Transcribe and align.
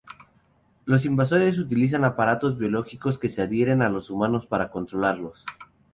Los 0.85 1.05
invasores 1.05 1.59
utilizan 1.59 2.03
aparatos 2.05 2.57
biológicos 2.57 3.19
que 3.19 3.29
se 3.29 3.43
adhieren 3.43 3.83
a 3.83 3.89
los 3.89 4.09
humanos 4.09 4.47
para 4.47 4.71
controlarlos. 4.71 5.45